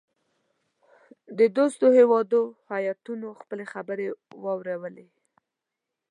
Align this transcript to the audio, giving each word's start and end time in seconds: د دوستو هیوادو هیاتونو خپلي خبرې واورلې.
د 1.37 1.39
دوستو 1.57 1.85
هیوادو 1.97 2.41
هیاتونو 2.73 3.27
خپلي 3.41 3.65
خبرې 3.73 4.07
واورلې. 4.43 5.07